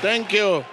[0.00, 0.64] Thank you.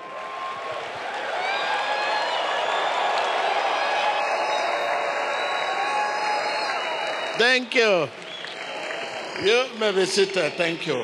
[7.38, 8.08] Thank you.
[9.44, 10.54] You may be seated.
[10.54, 11.04] Thank you.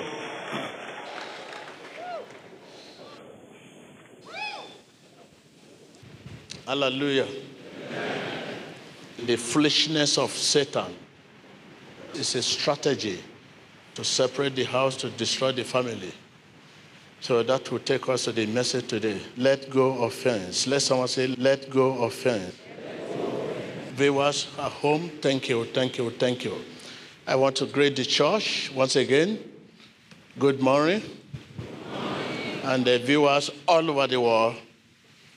[6.67, 7.27] Hallelujah.
[9.25, 10.95] The foolishness of Satan
[12.13, 13.21] is a strategy
[13.95, 16.13] to separate the house, to destroy the family.
[17.21, 19.21] So that will take us to the message today.
[19.37, 20.65] Let go of offense.
[20.65, 22.55] Let someone say, let go of offense.
[23.93, 26.55] Viewers at home, thank you, thank you, thank you.
[27.27, 29.37] I want to greet the church once again.
[30.39, 31.01] Good morning.
[31.01, 32.59] Good morning.
[32.63, 34.55] And the viewers all over the world,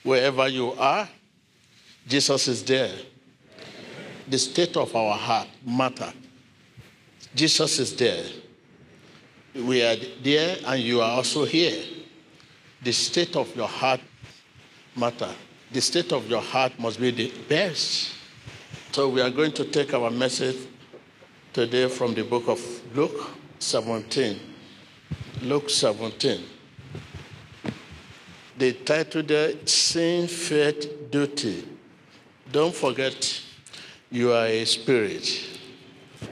[0.01, 1.07] wherever you are,
[2.07, 2.95] Jesus is there.
[4.27, 6.11] The state of our heart matter.
[7.35, 8.25] Jesus is there.
[9.55, 11.81] We are there and you are also here.
[12.83, 14.01] The state of your heart
[14.97, 15.29] matter.
[15.71, 18.11] The state of your heart must be the best.
[18.91, 20.57] So we are going to take our message
[21.53, 22.59] today from the book of
[22.95, 24.39] Luke 17.
[25.43, 26.43] Luke 17.
[28.57, 31.65] The title there, Sin, Faith, Duty.
[32.51, 33.41] Don't forget,
[34.11, 35.47] you are a spirit.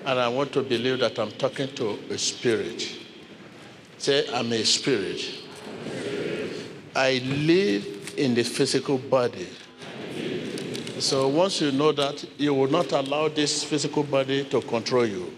[0.05, 2.99] And I want to believe that I'm talking to a spirit.
[4.03, 5.33] Say, I'm a spirit.
[6.93, 9.47] I live in the physical body.
[10.99, 15.33] So once you know that, you will not allow this physical body to control you.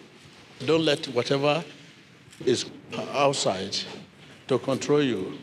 [0.65, 1.63] Don't let whatever
[2.43, 2.65] is
[3.13, 3.77] outside
[4.47, 5.37] to control you.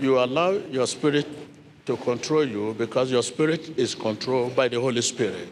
[0.00, 1.26] You allow your spirit
[1.84, 5.50] to control you because your spirit is controlled by the Holy Spirit.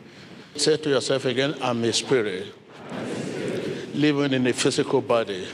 [0.55, 2.55] Say to yourself again, I'm a spirit,
[3.93, 5.47] living in a physical body.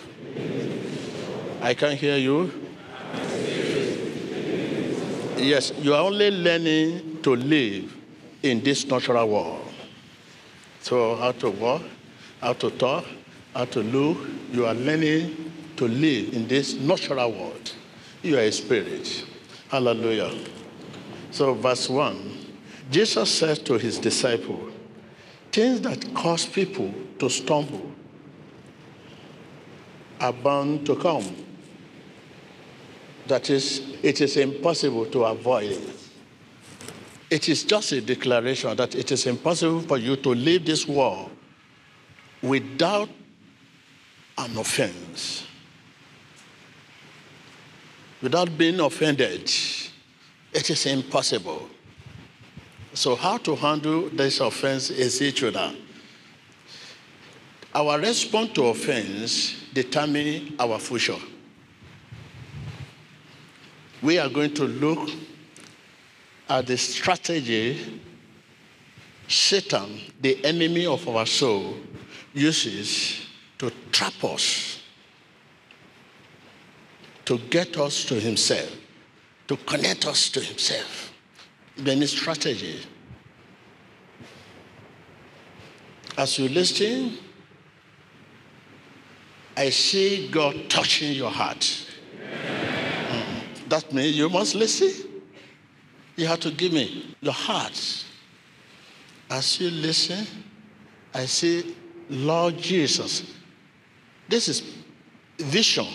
[1.63, 2.51] I can't hear you.
[5.37, 7.97] Yes, you are only learning to live
[8.43, 9.63] in this natural world.
[10.81, 11.83] So, how to walk,
[12.41, 13.05] how to talk,
[13.55, 14.19] how to look,
[14.51, 17.73] you are learning to live in this natural world.
[18.25, 19.25] You are a spirit.
[19.69, 20.33] Hallelujah.
[21.31, 22.39] So, verse 1
[22.91, 24.69] Jesus said to his disciple,
[25.53, 27.93] Things that cause people to stumble
[30.21, 31.52] are bound to come.
[33.27, 36.03] That is, it is impossible to avoid it.
[37.31, 41.31] It is just a declaration that it is impossible for you to leave this world
[42.43, 43.09] without
[44.37, 45.47] an offense,
[48.21, 49.51] without being offended.
[50.53, 51.71] It is impossible.
[52.95, 55.73] So, how to handle this offense is each other.
[57.75, 61.17] Our response to offense determines our future.
[64.03, 65.11] We are going to look
[66.49, 68.01] at the strategy
[69.33, 71.77] Satan, the enemy of our soul,
[72.35, 73.27] uses
[73.59, 74.83] to trap us,
[77.25, 78.77] to get us to himself,
[79.49, 81.15] to connect us to himself.
[81.77, 82.81] Then strategy.
[86.19, 87.17] As you listen,
[89.57, 91.87] I see God touching your heart.
[93.73, 95.23] That means you must listen.
[96.15, 98.05] You have to give me your heart.
[99.31, 100.27] As you listen,
[101.15, 101.75] I see
[102.11, 103.23] Lord Jesus.
[104.29, 104.75] This is
[105.39, 105.87] vision.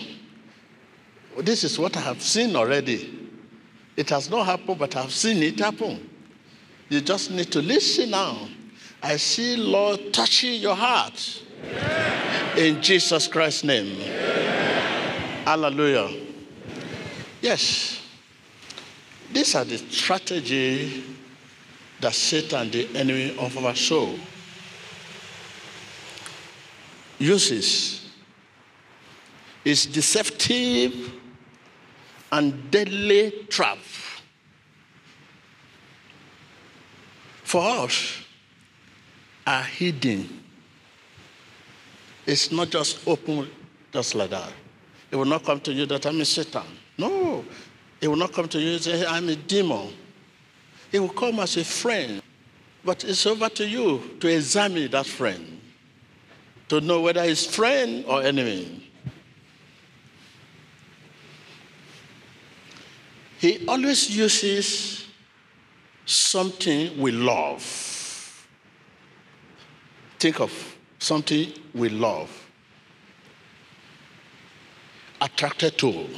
[1.38, 3.30] This is what I have seen already.
[3.96, 6.10] It has not happened, but I've seen it happen.
[6.88, 8.48] You just need to listen now.
[9.00, 11.44] I see Lord touching your heart.
[12.56, 14.00] In Jesus Christ's name.
[15.44, 16.24] Hallelujah.
[17.48, 18.02] Yes.
[19.32, 21.02] These are the strategy
[21.98, 24.18] that Satan, the enemy of our soul,
[27.18, 28.04] uses.
[29.64, 31.10] It's deceptive
[32.30, 33.78] and deadly trap.
[37.44, 38.24] For us,
[39.46, 40.44] are hidden.
[42.26, 43.48] It's not just open
[43.90, 44.52] just like that.
[45.10, 46.66] It will not come to you that I'm a Satan.
[46.98, 47.44] No.
[48.00, 49.88] It will not come to you and say, I'm a demon.
[50.92, 52.22] It will come as a friend.
[52.84, 55.60] But it's over to you to examine that friend,
[56.68, 58.84] to know whether he's friend or enemy.
[63.38, 65.06] He always uses
[66.06, 68.48] something we love.
[70.18, 72.30] Think of something we love.
[75.20, 76.08] Attracted to,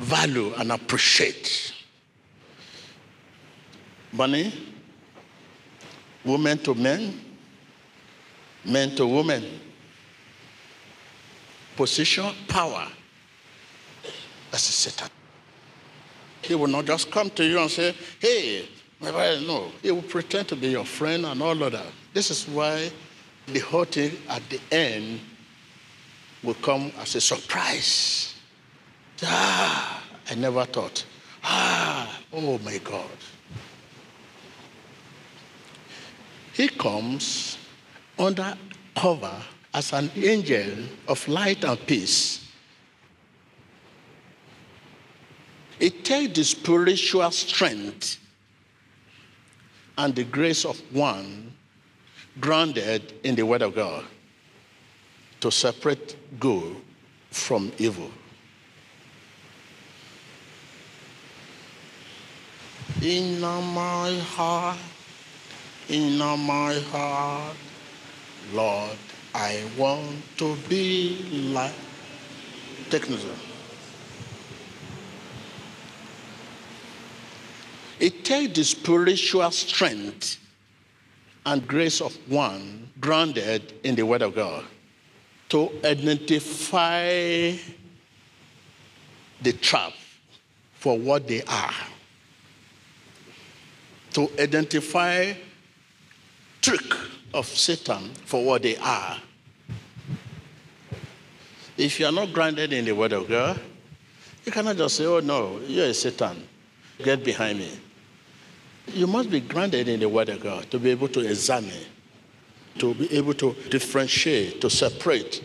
[0.00, 1.74] value and appreciate.
[4.12, 4.52] Money,
[6.24, 7.20] women to men,
[8.64, 9.44] men to women,
[11.76, 12.88] position, power.
[14.50, 15.08] That's a Satan.
[16.42, 18.68] He will not just come to you and say, hey,
[19.00, 19.70] no.
[19.80, 21.86] He will pretend to be your friend and all of that.
[22.12, 22.90] This is why
[23.46, 25.20] the whole thing at the end
[26.42, 28.34] will come as a surprise.
[29.22, 31.04] Ah, I never thought.
[31.42, 33.10] Ah, oh my God.
[36.52, 37.58] He comes
[38.18, 38.56] under
[38.94, 42.46] cover as an angel of light and peace.
[45.78, 48.18] It takes the spiritual strength
[49.96, 51.54] and the grace of one
[52.40, 54.04] grounded in the Word of God
[55.40, 56.76] to separate good
[57.30, 58.10] from evil.
[63.02, 64.78] In my heart,
[65.88, 67.56] in my heart,
[68.52, 68.96] Lord,
[69.34, 71.72] I want to be like.
[72.90, 73.30] Technism.
[78.00, 80.38] It takes the spiritual strength
[81.46, 84.64] and grace of one grounded in the Word of God
[85.50, 87.52] to identify
[89.40, 89.92] the trap
[90.74, 91.74] for what they are,
[94.12, 95.32] to identify
[96.60, 96.92] trick
[97.32, 99.18] of Satan for what they are.
[101.76, 103.58] If you are not grounded in the Word of God,
[104.44, 106.46] you cannot just say, oh no, you're a Satan.
[107.02, 107.70] Get behind me.
[108.88, 111.84] You must be grounded in the Word of God to be able to examine,
[112.78, 115.42] to be able to differentiate, to separate.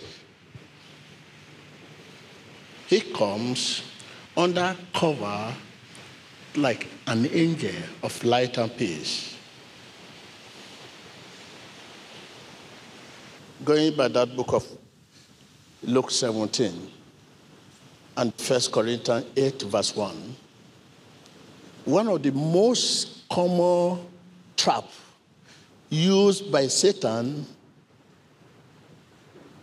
[2.87, 3.83] He comes
[4.35, 5.53] under cover
[6.57, 7.71] like an angel
[8.03, 9.35] of light and peace.
[13.63, 14.67] Going by that book of
[15.83, 16.91] Luke 17
[18.17, 20.35] and 1 Corinthians 8, verse 1,
[21.85, 23.99] one of the most common
[24.55, 24.85] trap
[25.89, 27.45] used by Satan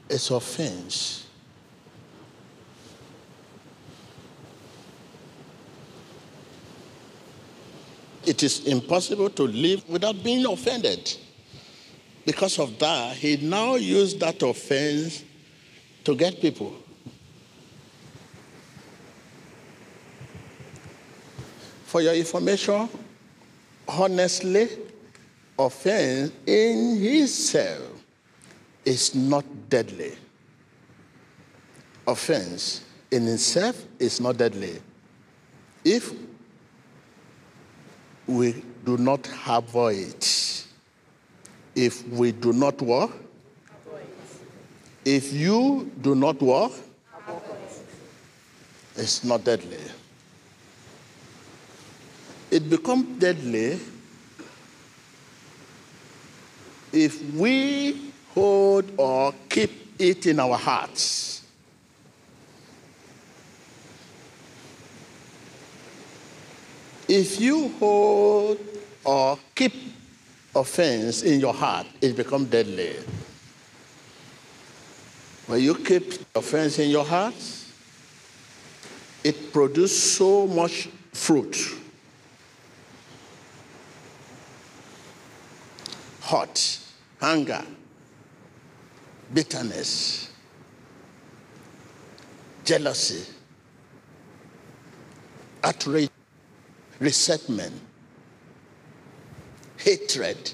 [0.08, 1.21] is offense.
[8.24, 11.16] It is impossible to live without being offended.
[12.24, 15.24] Because of that, he now used that offense
[16.04, 16.72] to get people.
[21.86, 22.88] For your information,
[23.88, 24.68] honestly,
[25.58, 28.02] offense in itself
[28.84, 30.12] is not deadly.
[32.06, 34.80] Offense in itself is not deadly.
[35.84, 36.12] If
[38.32, 40.66] we do not avoid it,
[41.74, 43.10] if we do not what?
[45.04, 46.72] If you do not what?
[48.96, 49.80] It's not deadly.
[52.50, 53.80] It becomes deadly
[56.92, 61.41] if we hold or keep it in our hearts.
[67.14, 68.58] If you hold
[69.04, 69.74] or keep
[70.56, 72.96] offense in your heart, it becomes deadly.
[75.46, 77.34] When you keep offense in your heart,
[79.22, 81.76] it produces so much fruit.
[86.22, 86.78] Hot,
[87.20, 87.62] hunger,
[89.34, 90.30] bitterness,
[92.64, 93.30] jealousy,
[95.62, 96.08] outrage,
[97.02, 97.74] resentment,
[99.76, 100.52] hatred,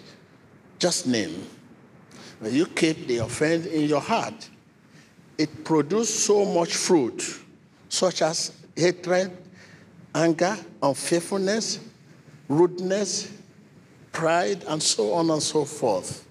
[0.79, 1.47] just name.
[2.41, 4.49] When you keep the offense in your heart,
[5.37, 7.23] it produces so much fruit,
[7.89, 9.37] such as hatred,
[10.15, 11.81] anger, unfaithfulness,
[12.49, 13.31] rudeness,
[14.11, 16.25] pride, and so on and so forth.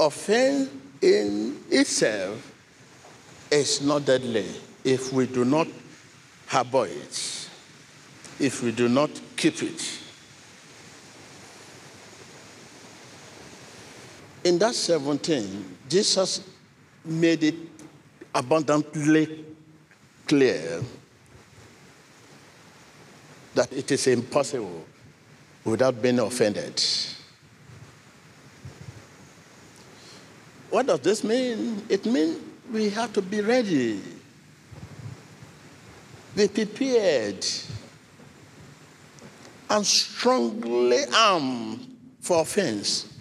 [0.00, 0.70] Offense
[1.00, 2.52] in itself
[3.50, 4.46] is not deadly
[4.82, 5.68] if we do not
[6.46, 7.37] harbor it,
[8.40, 9.98] if we do not keep it.
[14.44, 16.48] In that 17, Jesus
[17.04, 17.56] made it
[18.34, 19.44] abundantly
[20.26, 20.80] clear
[23.54, 24.84] that it is impossible
[25.64, 26.80] without being offended.
[30.70, 31.82] What does this mean?
[31.88, 32.38] It means
[32.72, 34.00] we have to be ready.
[36.36, 37.44] Be prepared
[39.70, 43.12] and strongly armed for offense.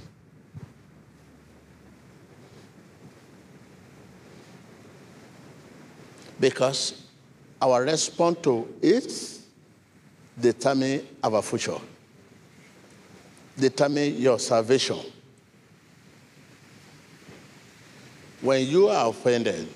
[6.39, 7.04] Because
[7.62, 9.39] our response to it
[10.39, 11.80] determines our future,
[13.58, 15.00] determines your salvation.
[18.42, 19.68] When you are offended,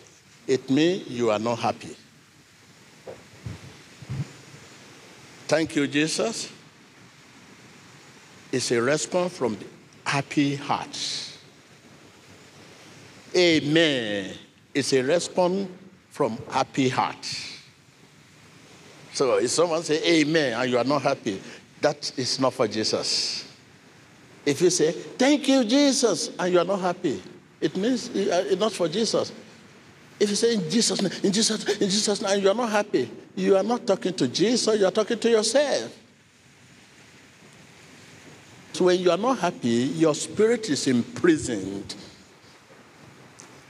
[0.47, 1.95] it means you are not happy.
[5.47, 6.49] Thank you, Jesus.
[8.51, 9.65] It's a response from the
[10.05, 10.97] happy heart.
[13.35, 14.33] Amen.
[14.73, 15.69] It's a response
[16.09, 17.25] from happy heart.
[19.13, 21.41] So if someone say amen and you are not happy,
[21.81, 23.47] that is not for Jesus.
[24.45, 27.21] If you say thank you Jesus and you are not happy,
[27.59, 29.31] it means uh, it's not for Jesus.
[30.19, 33.09] If you say in Jesus name, in Jesus, in Jesus and you are not happy,
[33.35, 35.97] you are not talking to Jesus, you are talking to yourself.
[38.73, 41.95] So when you are not happy, your spirit is imprisoned.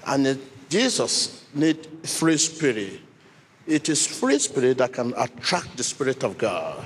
[0.05, 0.39] And
[0.70, 3.00] Jesus need free spirit.
[3.67, 6.86] It is free spirit that can attract the spirit of God,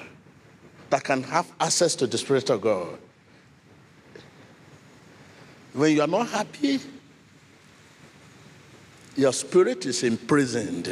[0.89, 2.97] that can have access to the spirit of God.
[5.73, 6.79] When you are not happy,
[9.17, 10.89] your spirit is imprisoned.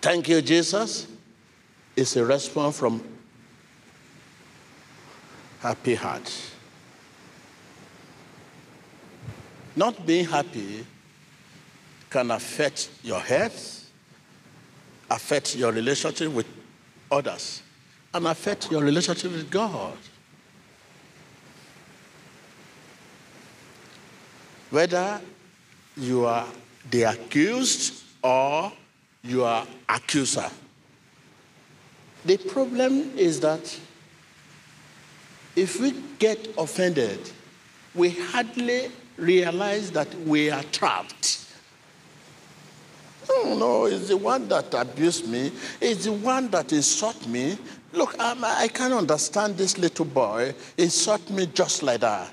[0.00, 1.06] Thank you, Jesus.
[1.96, 3.02] It's a response from
[5.60, 6.30] happy heart.
[9.76, 10.84] Not being happy
[12.10, 13.90] can affect your health,
[15.10, 16.46] affect your relationship with
[17.10, 17.62] others,
[18.12, 19.96] and affect your relationship with God.
[24.70, 25.20] Whether
[25.96, 26.46] you are
[26.90, 28.72] the accused or
[29.22, 30.48] you are accuser.
[32.24, 33.78] The problem is that
[35.58, 37.18] if we get offended,
[37.92, 41.46] we hardly realize that we are trapped.
[43.28, 45.50] Oh, no, it's the one that abused me.
[45.80, 47.58] It's the one that insulted me.
[47.92, 52.32] Look, I'm, I can't understand this little boy insult me just like that.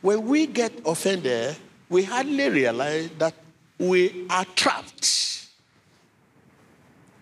[0.00, 1.56] When we get offended,
[1.88, 3.34] we hardly realize that
[3.78, 5.46] we are trapped.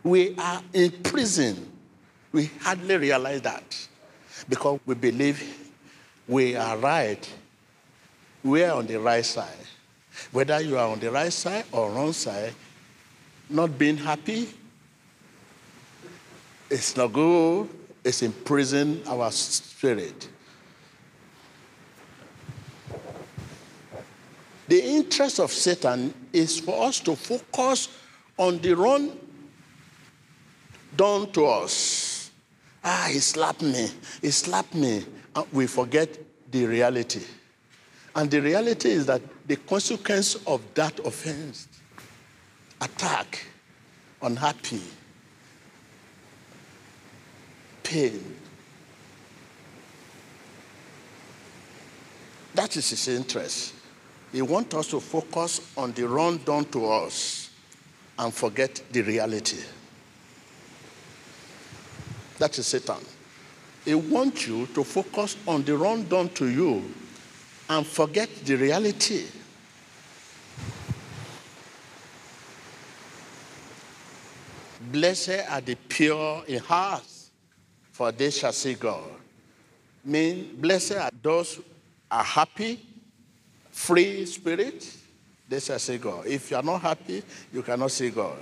[0.02, 1.70] We are in prison.
[2.32, 3.88] We hardly realize that
[4.48, 5.72] because we believe
[6.26, 7.28] we are right.
[8.42, 9.66] We are on the right side.
[10.32, 12.54] Whether you are on the right side or wrong side,
[13.48, 14.48] not being happy,
[16.70, 17.68] it's not good.
[18.04, 20.28] It's imprison our spirit.
[24.68, 27.88] The interest of Satan is for us to focus
[28.38, 29.18] on the wrong
[30.96, 32.09] done to us.
[32.82, 33.88] Ah, he slapped me.
[34.22, 35.04] He slapped me.
[35.34, 36.18] And we forget
[36.50, 37.22] the reality.
[38.14, 41.68] And the reality is that the consequence of that offense,
[42.80, 43.44] attack,
[44.22, 44.82] unhappy,
[47.82, 48.36] pain,
[52.54, 53.74] that is his interest.
[54.32, 57.50] He wants us to focus on the wrong done to us
[58.18, 59.58] and forget the reality.
[62.40, 62.96] That is Satan.
[63.84, 66.82] He wants you to focus on the wrong done to you
[67.68, 69.26] and forget the reality.
[74.90, 77.04] Blessed are the pure in heart,
[77.92, 79.10] for they shall see God.
[80.02, 81.64] Mean, blessed are those who
[82.10, 82.80] are happy,
[83.70, 84.90] free spirit,
[85.46, 86.26] they shall see God.
[86.26, 88.38] If you are not happy, you cannot see God.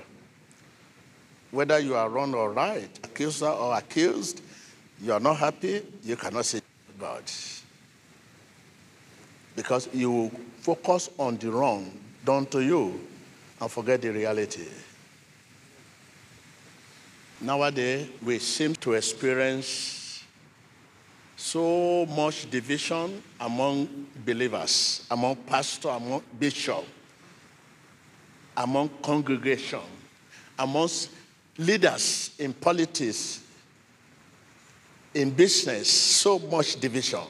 [1.50, 4.42] Whether you are wrong or right, accuser or accused,
[5.00, 6.60] you are not happy, you cannot see
[6.98, 7.22] God.
[9.56, 11.90] Because you focus on the wrong
[12.24, 13.00] done to you
[13.60, 14.68] and forget the reality.
[17.40, 20.24] Nowadays, we seem to experience
[21.36, 26.84] so much division among believers, among pastor, among bishop,
[28.56, 29.80] among congregation,
[30.58, 31.10] amongst
[31.58, 33.42] leaders in politics,
[35.12, 37.24] in business, so much division.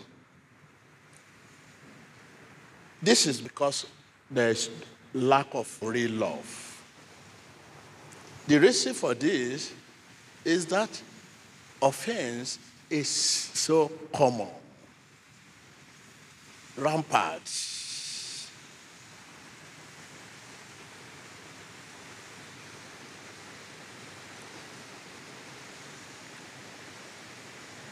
[3.02, 3.86] This is because
[4.30, 4.70] there's
[5.14, 6.82] lack of real love.
[8.46, 9.72] The reason for this
[10.44, 11.02] is that
[11.80, 12.58] offense
[12.90, 14.48] is so common,
[16.76, 17.77] rampant.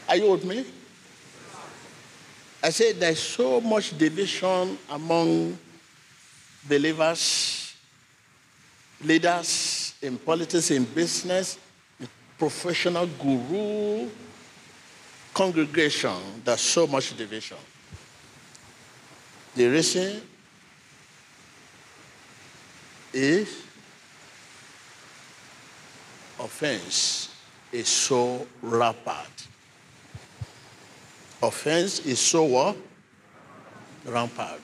[0.07, 0.65] Are you with me?
[2.63, 5.57] I said there's so much division among
[6.67, 7.75] believers,
[9.03, 11.59] leaders in politics, in business,
[12.37, 14.09] professional guru,
[15.33, 16.17] congregation.
[16.43, 17.57] There's so much division.
[19.55, 20.21] The reason
[23.13, 23.63] is
[26.39, 27.29] offense
[27.71, 29.47] is so rampant.
[31.41, 32.75] Offense is so what?
[34.05, 34.61] Rampant.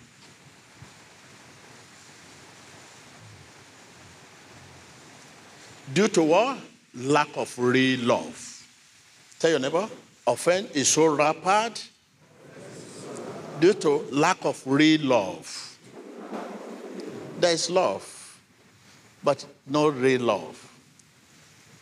[5.93, 6.57] Due to what?
[6.95, 8.67] Lack of real love.
[9.39, 9.87] Tell your neighbor,
[10.25, 11.89] offense is so rampant
[13.59, 15.77] due to lack of real love.
[17.39, 18.39] There is love,
[19.23, 20.72] but no real love.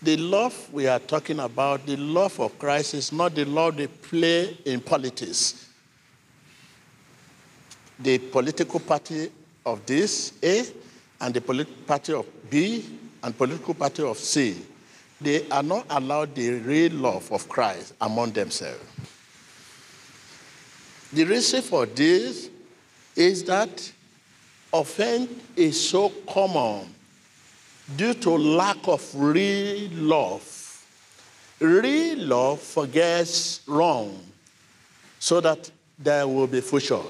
[0.03, 3.85] The love we are talking about, the love of Christ, is not the love they
[3.85, 5.67] play in politics.
[7.99, 9.29] The political party
[9.63, 10.65] of this, A,
[11.19, 12.83] and the political party of B,
[13.21, 14.57] and political party of C,
[15.19, 18.81] they are not allowed the real love of Christ among themselves.
[21.13, 22.49] The reason for this
[23.15, 23.91] is that
[24.73, 26.87] offense is so common
[27.95, 30.85] due to lack of real love.
[31.59, 34.19] Real love forgets wrong
[35.19, 37.01] so that there will be future.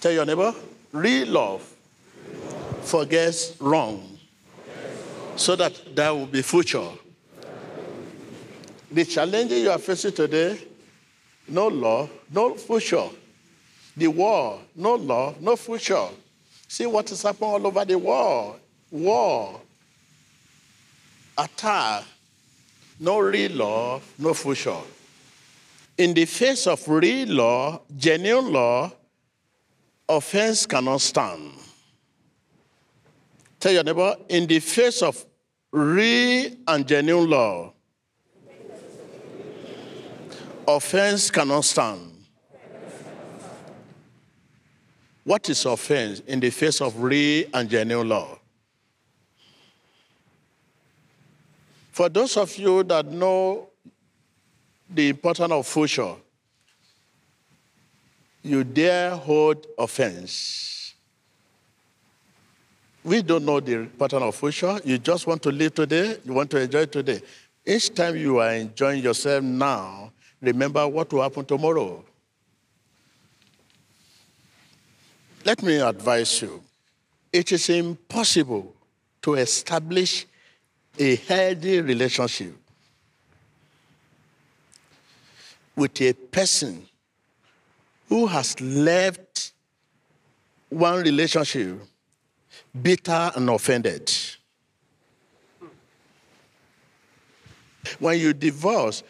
[0.00, 0.54] Tell your neighbor,
[0.92, 1.74] real love
[2.82, 4.18] forgets wrong
[5.36, 6.88] so that there will be future.
[8.90, 10.56] The challenges you are facing today,
[11.48, 13.08] no law, no future.
[13.96, 16.08] The war, no law, no future.
[16.68, 18.60] See what is happening all over the world
[18.94, 19.60] war,
[21.36, 22.04] attack,
[23.00, 24.78] no real law, no future.
[25.98, 28.92] In the face of real law, genuine law,
[30.08, 31.54] offense cannot stand.
[33.58, 35.24] Tell your neighbor, in the face of
[35.72, 37.72] real and genuine law,
[40.68, 42.12] offense cannot stand.
[45.24, 48.38] What is offense in the face of real and genuine law?
[51.94, 53.68] For those of you that know
[54.90, 56.16] the importance of future,
[58.42, 60.92] you dare hold offense.
[63.04, 64.80] We don't know the pattern of future.
[64.84, 67.22] You just want to live today, you want to enjoy today.
[67.64, 72.04] Each time you are enjoying yourself now, remember what will happen tomorrow.
[75.44, 76.60] Let me advise you
[77.32, 78.74] it is impossible
[79.22, 80.26] to establish
[80.98, 82.54] a healthy relationship
[85.76, 86.86] with a person
[88.08, 89.52] who has left
[90.68, 91.80] one relationship
[92.80, 94.10] bitter and offended.
[97.98, 99.02] When you divorce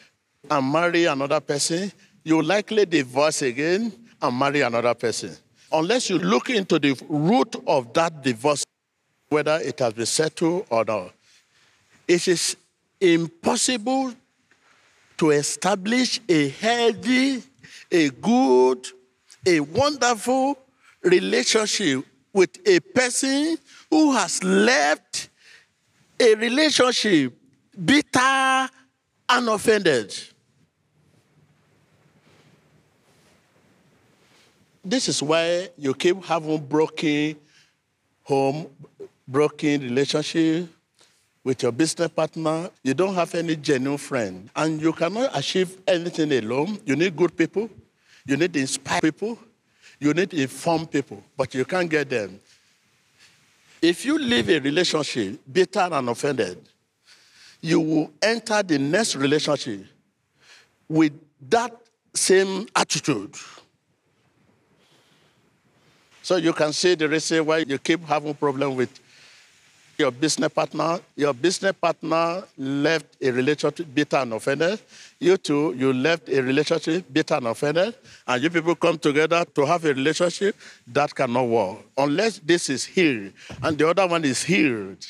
[0.50, 1.92] and marry another person,
[2.22, 5.36] you likely divorce again and marry another person.
[5.72, 8.64] Unless you look into the root of that divorce,
[9.28, 11.12] whether it has been settled or not.
[12.06, 12.56] It is
[13.00, 14.12] impossible
[15.16, 17.42] to establish a healthy,
[17.90, 18.86] a good,
[19.46, 20.58] a wonderful
[21.02, 23.56] relationship with a person
[23.90, 25.28] who has left
[26.18, 27.32] a relationship
[27.84, 28.68] bitter
[29.28, 30.14] and offended.
[34.84, 37.36] This is why you keep having broken
[38.22, 38.66] home,
[39.26, 40.68] broken relationship,
[41.44, 46.33] with your business partner, you don't have any genuine friend, and you cannot achieve anything
[46.33, 46.78] alone.
[46.87, 47.68] You need good people,
[48.24, 49.38] you need to inspire people,
[50.00, 52.40] you need to inform people, but you can't get them.
[53.83, 56.59] If you leave a relationship bitter and offended,
[57.61, 59.85] you will enter the next relationship
[60.88, 61.12] with
[61.50, 61.74] that
[62.14, 63.35] same attitude.
[66.22, 68.98] So you can see the reason why you keep having problem with
[69.98, 74.80] your business partner, your business partner left a relationship bitter and offended.
[75.20, 77.94] You too, you left a relationship bitter and offended.
[78.26, 80.57] And you people come together to have a relationship
[80.88, 85.04] that cannot work unless this is healed and the other one is healed.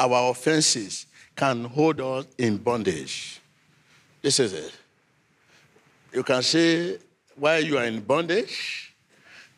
[0.00, 3.40] Our offenses can hold us in bondage.
[4.22, 4.72] This is it.
[6.12, 6.98] You can see
[7.36, 8.88] why you are in bondage.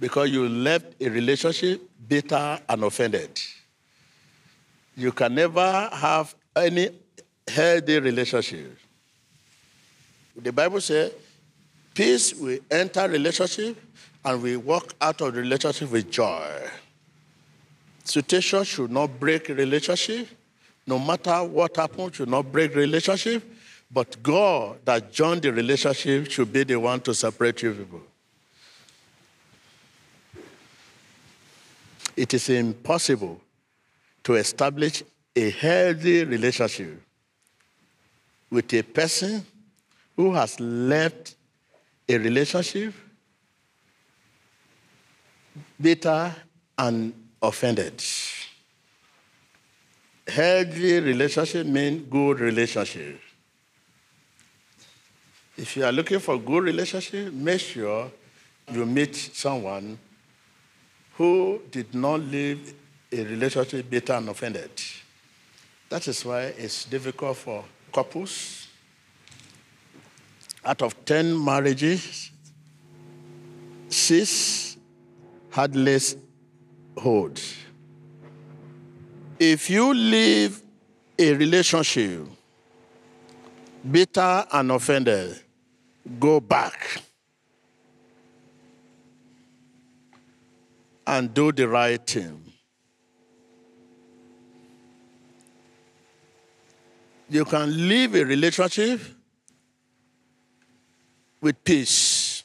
[0.00, 3.38] because you left a relationship bitter and offended.
[4.96, 6.88] You can never have any
[7.46, 8.76] healthy relationship.
[10.34, 11.12] The Bible says,
[11.94, 13.76] peace will enter relationship
[14.24, 16.50] and we walk out of relationship with joy.
[18.04, 20.28] Situation should not break relationship.
[20.86, 23.42] No matter what happens, should not break relationship.
[23.90, 28.02] But God that joined the relationship should be the one to separate you people.
[32.16, 33.40] It is impossible
[34.24, 35.02] to establish
[35.34, 37.02] a healthy relationship
[38.50, 39.44] with a person
[40.16, 41.36] who has left
[42.08, 42.92] a relationship
[45.80, 46.34] bitter
[46.78, 48.02] and offended.
[50.26, 53.20] Healthy relationship means good relationship.
[55.60, 58.10] If you are looking for a good relationship, make sure
[58.72, 59.98] you meet someone
[61.18, 62.72] who did not live
[63.12, 64.70] a relationship bitter and offended.
[65.90, 68.68] That is why it's difficult for couples.
[70.64, 72.30] Out of 10 marriages,
[73.90, 74.78] six
[75.50, 76.16] had less
[76.96, 77.38] hold.
[79.38, 80.62] If you live
[81.18, 82.26] a relationship
[83.90, 85.38] bitter and offended,
[86.18, 87.02] go back
[91.06, 92.52] and do the right thing.
[97.28, 99.00] You can live a relationship
[101.40, 102.42] with peace.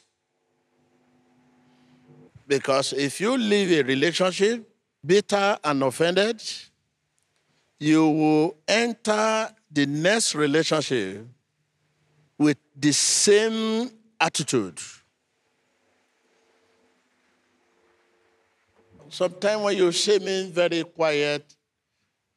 [2.46, 4.68] Because if you live a relationship
[5.04, 6.42] bitter and offended,
[7.80, 11.26] you will enter the next relationship
[12.38, 14.78] with the same attitude.
[19.08, 21.54] Sometimes when you see me very quiet,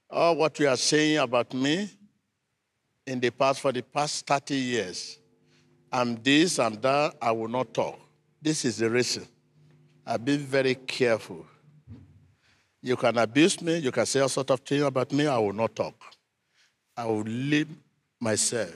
[0.10, 1.90] or what you are saying about me
[3.06, 5.20] in the past, for the past 30 years,
[5.92, 8.00] I'm this, I'm that, I will not talk.
[8.42, 9.28] This is the reason.
[10.06, 11.46] I've been very careful.
[12.82, 15.54] You can abuse me, you can say all sort of things about me, I will
[15.54, 15.96] not talk.
[16.96, 17.70] I will leave
[18.20, 18.74] myself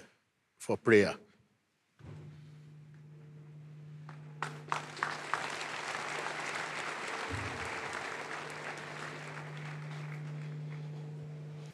[0.64, 1.14] for prayer.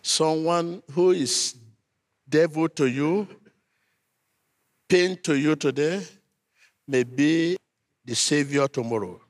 [0.02, 1.56] Someone who is
[2.28, 3.28] devil to you,
[4.88, 6.02] pain to you today,
[6.88, 7.58] may be
[8.04, 9.22] the Savior tomorrow.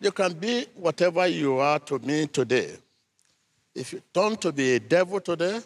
[0.00, 2.78] You can be whatever you are to me today.
[3.74, 5.60] If you turn to be a devil today,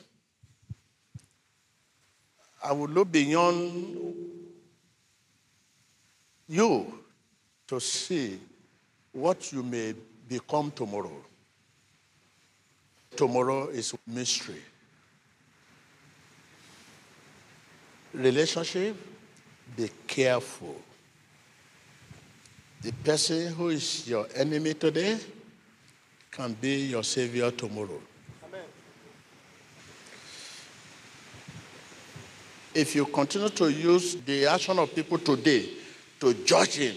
[2.63, 4.15] I will look beyond
[6.49, 7.05] you
[7.67, 8.39] to see
[9.13, 9.95] what you may
[10.29, 11.17] become tomorrow.
[13.17, 14.63] Tomorrow is mystery.
[18.13, 18.97] Relationship,
[19.77, 20.77] be careful.
[22.83, 25.19] The person who is your enemy today
[26.37, 27.99] can be your savior tomorrow.
[28.45, 28.65] Amen.
[32.75, 35.71] If you continue to use the action of people today
[36.21, 36.97] to judge him,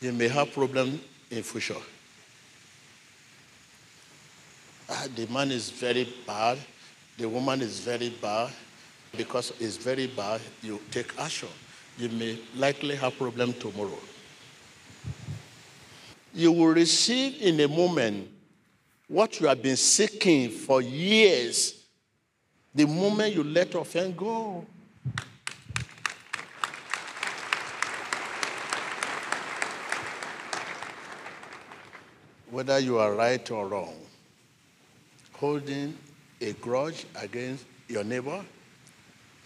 [0.00, 1.74] you may have problem in future.
[4.88, 6.58] Uh, the man is very bad,
[7.18, 8.50] the woman is very bad.
[9.14, 11.50] Because it's very bad, you take action.
[11.98, 13.98] You may likely have problem tomorrow.
[16.34, 18.28] You will receive in a moment
[19.08, 21.84] what you have been seeking for years.
[22.74, 24.66] The moment you let offense go.
[32.52, 33.94] whether you are right or wrong,
[35.32, 35.96] holding
[36.38, 38.44] a grudge against your neighbor,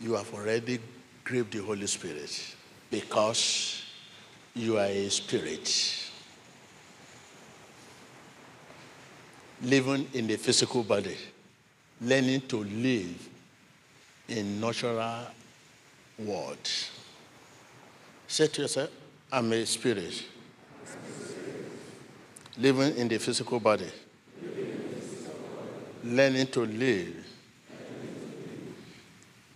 [0.01, 0.81] you have already
[1.23, 2.55] grieved the Holy Spirit
[2.91, 3.85] because
[4.55, 6.06] you are a spirit
[9.63, 11.17] living in the physical body,
[12.01, 13.29] learning to live
[14.29, 15.27] in natural
[16.19, 16.71] world.
[18.29, 18.91] Say to yourself,
[19.33, 20.25] I'm a spirit
[22.59, 23.91] living in the physical body,
[26.05, 27.27] learning to live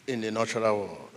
[0.06, 1.08] in the natural world.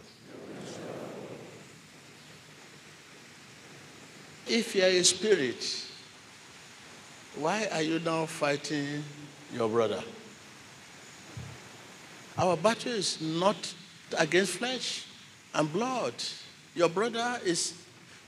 [4.47, 5.85] If you are a spirit,
[7.35, 9.03] why are you now fighting
[9.53, 10.03] your brother?
[12.37, 13.73] Our battle is not
[14.17, 15.05] against flesh
[15.53, 16.13] and blood.
[16.75, 17.73] Your brother is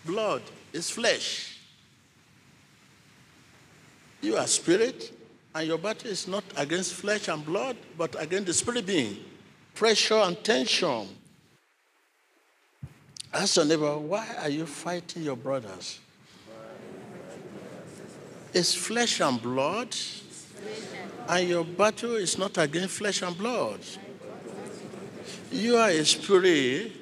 [0.05, 0.41] blood,
[0.73, 1.59] is flesh.
[4.21, 5.11] You are spirit,
[5.53, 9.17] and your battle is not against flesh and blood, but against the spirit being.
[9.73, 11.07] Pressure and tension.
[13.33, 15.99] Ask your neighbor, why are you fighting your brothers?
[18.55, 19.93] It's flesh and blood,
[21.27, 23.81] and your battle is not against flesh and blood.
[25.51, 26.93] You are a spirit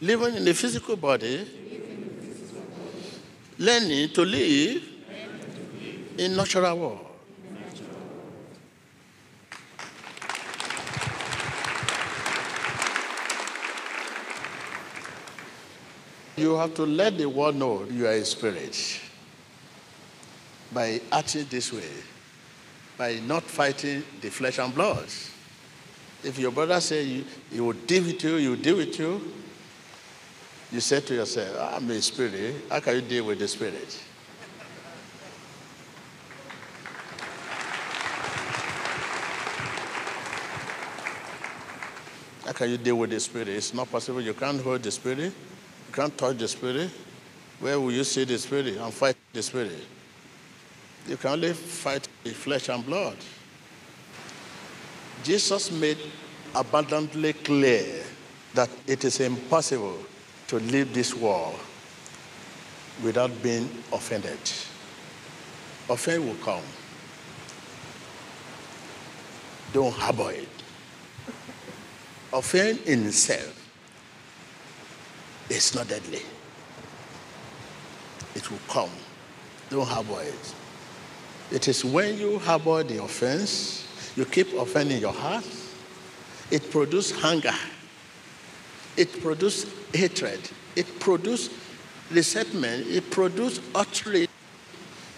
[0.00, 1.44] living in the physical body,
[3.58, 4.84] learning to live
[6.16, 7.06] in natural world.
[16.36, 19.01] You have to let the world know you are a spirit
[20.72, 21.88] by acting this way,
[22.96, 25.06] by not fighting the flesh and blood.
[26.24, 29.20] If your brother say you, he will deal with you, you deal with you,
[30.70, 32.34] you say to yourself, I'm a spirit.
[32.34, 32.52] Eh?
[32.70, 34.02] How can you deal with the spirit?
[42.46, 43.48] How can you deal with the spirit?
[43.48, 44.20] It's not possible.
[44.20, 45.18] You can't hold the spirit.
[45.18, 46.90] You can't touch the spirit.
[47.60, 49.78] Where will you see the spirit and fight the spirit?
[51.08, 53.16] You can only fight with flesh and blood.
[55.24, 55.98] Jesus made
[56.54, 58.04] abundantly clear
[58.54, 59.98] that it is impossible
[60.48, 61.58] to leave this world
[63.02, 64.38] without being offended.
[65.88, 66.62] Offense will come.
[69.72, 70.48] Don't harbor it.
[72.32, 73.58] Offense in itself
[75.48, 76.22] is not deadly.
[78.34, 78.90] It will come.
[79.70, 80.54] Don't harbor it.
[81.52, 83.86] It is when you harbor the offense,
[84.16, 85.44] you keep offending your heart,
[86.50, 87.52] it produces hunger,
[88.96, 90.40] it produces hatred,
[90.76, 91.50] it produces
[92.10, 94.28] resentment, it produces utterly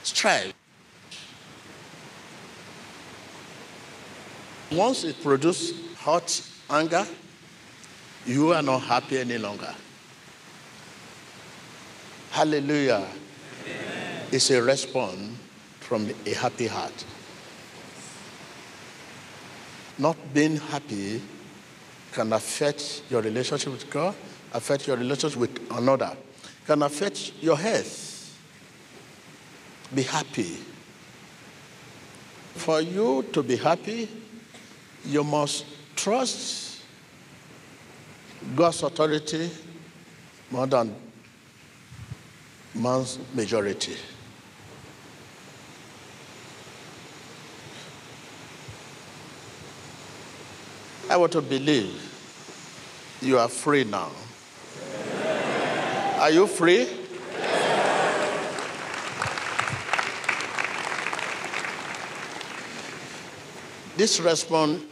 [0.03, 0.53] strife.
[4.73, 7.07] Once it produces hot anger,
[8.27, 9.73] you are not happy any longer.
[12.33, 13.07] Hallelujah.
[13.65, 14.27] Amen.
[14.33, 15.34] It's a response
[15.85, 17.05] from a happy heart.
[19.99, 21.21] Not being happy
[22.13, 24.15] can affect your relationship with God,
[24.55, 26.17] affect your relationship with another,
[26.67, 28.35] can affect your health.
[29.95, 30.57] Be happy.
[32.55, 34.09] For you to be happy,
[35.05, 36.83] you must trust
[38.57, 39.51] God's authority
[40.51, 40.95] more than
[42.75, 43.97] man's majority.
[51.15, 51.95] I want to believe
[53.23, 54.11] you are free now.
[56.19, 56.89] Are you free?
[63.97, 64.83] This response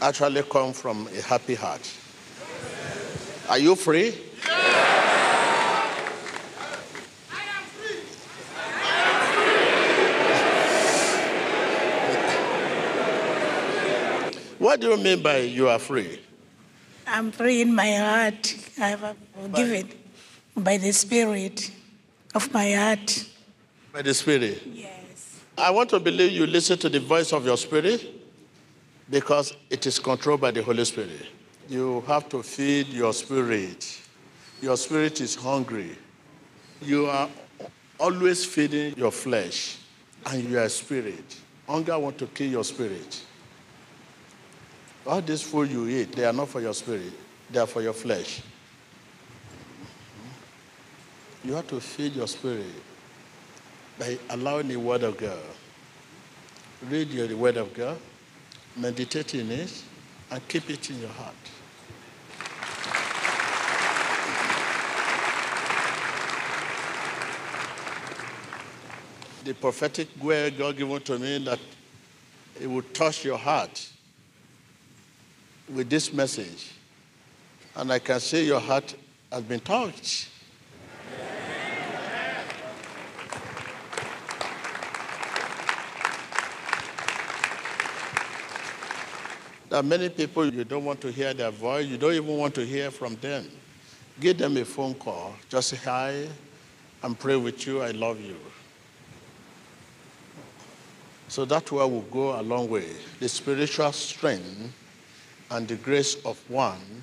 [0.00, 1.86] actually comes from a happy heart.
[3.46, 4.29] Are you free?
[14.70, 16.20] What do you mean by you are free?
[17.04, 18.54] I'm free in my heart.
[18.80, 19.88] I have forgiven
[20.56, 21.72] by the Spirit
[22.36, 23.26] of my heart.
[23.92, 24.62] By the Spirit?
[24.72, 25.40] Yes.
[25.58, 28.14] I want to believe you listen to the voice of your spirit
[29.10, 31.26] because it is controlled by the Holy Spirit.
[31.68, 34.00] You have to feed your spirit.
[34.62, 35.96] Your spirit is hungry.
[36.80, 37.28] You are
[37.98, 39.78] always feeding your flesh,
[40.26, 41.40] and your spirit.
[41.68, 43.24] Hunger want to kill your spirit.
[45.06, 47.12] All this food you eat, they are not for your spirit,
[47.50, 48.42] they are for your flesh.
[51.42, 52.66] You have to feed your spirit
[53.98, 55.38] by allowing the Word of God.
[56.88, 57.98] Read the Word of God,
[58.76, 59.82] meditate in it,
[60.30, 61.34] and keep it in your heart.
[69.44, 71.58] The prophetic word God given to me that
[72.60, 73.89] it will touch your heart
[75.74, 76.72] with this message.
[77.76, 78.94] And I can say your heart
[79.30, 80.28] has been touched.
[89.68, 92.56] There are many people you don't want to hear their voice, you don't even want
[92.56, 93.48] to hear from them.
[94.18, 95.34] Give them a phone call.
[95.48, 96.26] Just say hi
[97.04, 97.80] and pray with you.
[97.80, 98.36] I love you.
[101.28, 102.88] So that way will go a long way.
[103.20, 104.74] The spiritual strength
[105.50, 107.02] and the grace of one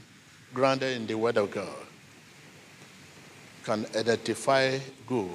[0.54, 1.76] grounded in the Word of God
[3.64, 5.30] can identify good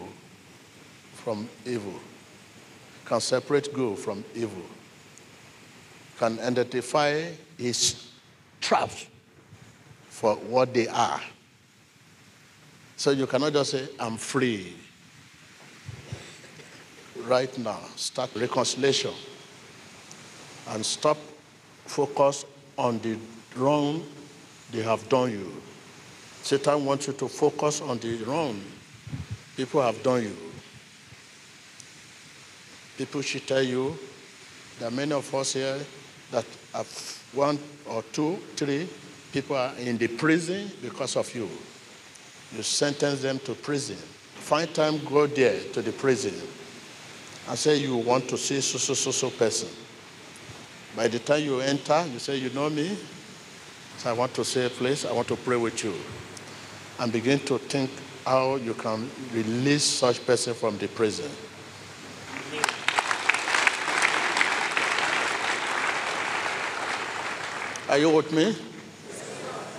[1.12, 1.94] from evil,
[3.04, 4.64] can separate good from evil,
[6.18, 7.24] can identify
[7.58, 8.08] his
[8.60, 9.06] traps
[10.08, 11.20] for what they are.
[12.96, 14.74] So you cannot just say, I'm free.
[17.26, 19.12] Right now, start reconciliation
[20.68, 21.18] and stop
[21.84, 22.44] focus
[22.76, 23.16] on the
[23.56, 24.04] wrong
[24.70, 25.62] they have done you.
[26.42, 28.60] Satan wants you to focus on the wrong
[29.56, 30.36] people have done you.
[32.96, 33.96] People should tell you
[34.78, 35.78] that many of us here
[36.30, 37.58] that have one
[37.88, 38.88] or two, three
[39.32, 41.48] people are in the prison because of you.
[42.54, 43.96] You sentence them to prison.
[43.96, 46.34] Find time, go there to the prison
[47.48, 49.68] and say you want to see so, so, so, so person.
[50.96, 52.96] By the time you enter, you say, you know me?
[53.98, 55.94] So I want to say, please, I want to pray with you.
[56.98, 57.90] And begin to think
[58.26, 61.30] how you can release such person from the prison.
[67.88, 68.56] Are you with me?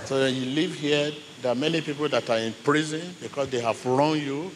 [0.05, 3.59] So when you live here, there are many people that are in prison because they
[3.59, 4.51] have wronged you,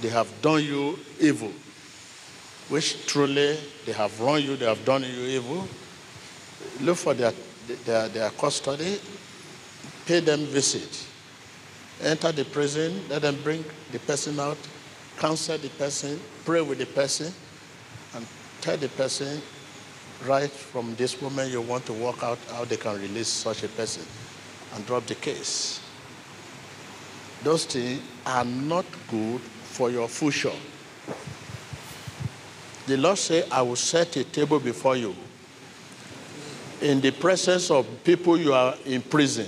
[0.00, 1.52] they have done you evil,
[2.72, 3.54] which truly
[3.84, 5.68] they have wronged you, they have done you evil.
[6.80, 7.34] Look for their,
[7.84, 8.98] their, their custody,
[10.06, 11.06] pay them visit,
[12.02, 14.56] enter the prison, let them bring the person out,
[15.18, 17.30] counsel the person, pray with the person,
[18.14, 18.26] and
[18.62, 19.42] tell the person
[20.24, 23.68] right from this moment you want to work out how they can release such a
[23.68, 24.02] person
[24.74, 25.78] and drop the case.
[27.42, 30.56] Those things are not good for your future.
[32.86, 35.14] The Lord said, I will set a table before you
[36.82, 39.46] in the presence of people you are in prison.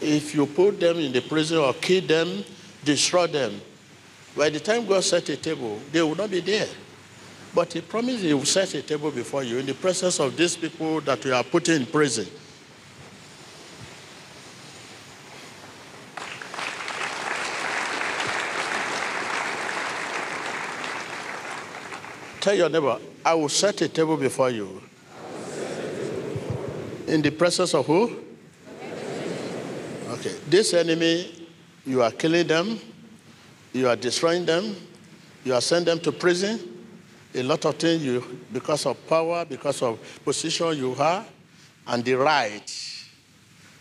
[0.00, 2.44] If you put them in the prison or kill them,
[2.84, 3.60] destroy them,
[4.36, 6.68] by the time God set a table, they will not be there.
[7.54, 10.56] But He promised He will set a table before you in the presence of these
[10.56, 12.26] people that you are putting in prison.
[22.44, 24.82] Tell your neighbor, I will set a table before you.
[27.06, 28.18] In the presence of who?
[30.10, 30.34] Okay.
[30.50, 31.48] This enemy,
[31.86, 32.78] you are killing them,
[33.72, 34.76] you are destroying them,
[35.42, 36.60] you are sending them to prison.
[37.34, 41.26] A lot of things you, because of power, because of position you have,
[41.86, 42.70] and the right,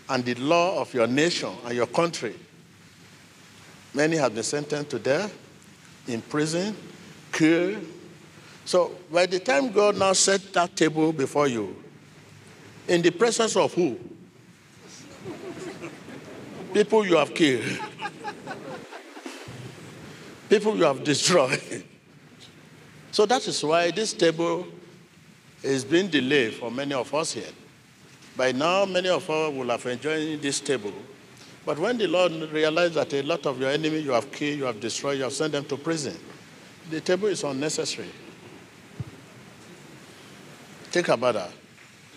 [0.07, 2.33] and the law of your nation and your country.
[3.93, 5.37] Many have been sentenced to death,
[6.07, 6.73] in prison,
[7.33, 7.85] killed.
[8.65, 11.75] So by the time God now set that table before you,
[12.87, 13.97] in the presence of who?
[16.73, 17.63] People you have killed.
[20.49, 21.83] People you have destroyed.
[23.11, 24.65] So that is why this table
[25.61, 27.51] is being delayed for many of us here.
[28.35, 30.93] By now, many of us will have enjoyed this table.
[31.65, 34.65] But when the Lord realized that a lot of your enemy you have killed, you
[34.65, 36.17] have destroyed, you have sent them to prison,
[36.89, 38.09] the table is unnecessary.
[40.93, 41.49] Think about that.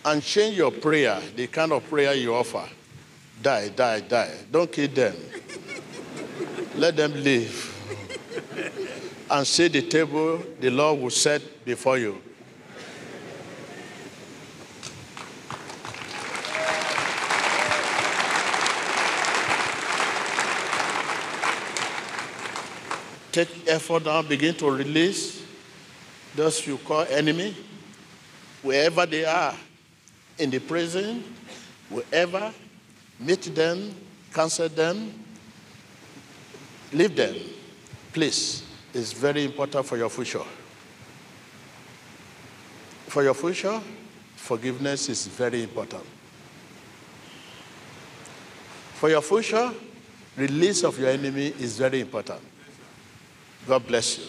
[0.05, 2.69] And change your prayer, the kind of prayer you offer.
[3.43, 4.35] Die, die, die.
[4.51, 5.17] Don't kill them.
[6.75, 7.73] Let them live.
[9.31, 12.21] And see the table the Lord will set before you.
[23.33, 25.43] Take effort now, begin to release
[26.35, 27.57] those you call enemy,
[28.67, 29.55] wherever they are,
[30.39, 31.23] in the prison,
[31.89, 32.53] wherever,
[33.21, 33.95] meet them,
[34.33, 35.13] counsel them,
[36.93, 37.37] leave them.
[38.13, 40.43] Please, it's very important for your future.
[43.07, 43.81] For your future,
[44.35, 46.03] forgiveness is very important.
[48.95, 49.73] For your future,
[50.37, 52.41] release of your enemy is very important.
[53.67, 54.25] God bless you.